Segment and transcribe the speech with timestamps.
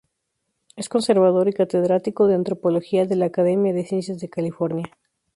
[0.75, 4.85] Es conservador y catedrático de antropología de la Academia de Ciencias de California.